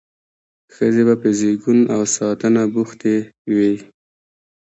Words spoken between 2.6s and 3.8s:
بوختې وې.